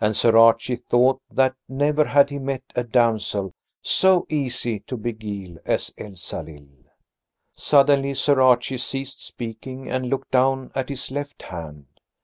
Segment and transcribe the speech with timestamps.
[0.00, 5.58] And Sir Archie thought that never had he met a damsel so easy to beguile
[5.66, 6.68] as Elsalill.
[7.54, 11.86] Suddenly Sir Archie ceased speaking and looked down at his left hand.